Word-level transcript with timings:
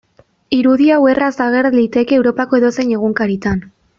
Irudi 0.59 0.87
hau 0.93 1.01
erraz 1.11 1.29
ager 1.49 1.69
liteke 1.77 2.19
Europako 2.21 2.61
edozein 2.61 2.97
egunkaritan. 2.97 3.63